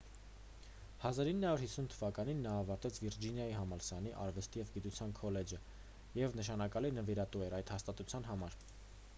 1950 1.07 1.89
թվականին 1.91 2.39
նա 2.45 2.53
ավարտեց 2.61 2.97
վիրջինիայի 3.03 3.53
համալսարանի 3.57 4.15
արվեստի 4.23 4.63
և 4.63 4.73
գիտության 4.79 5.15
քոլեջը 5.21 5.61
և 6.23 6.39
նշանակալի 6.41 6.93
նվիրատու 7.01 7.45
էր 7.49 7.59
այդ 7.61 7.75
հաստատության 7.77 8.31
համար 8.31 8.59